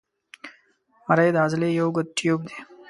مرۍ 1.07 1.29
د 1.33 1.37
عضلې 1.45 1.69
یو 1.77 1.85
اوږد 1.87 2.07
تیوب 2.17 2.39
دی. 2.49 2.57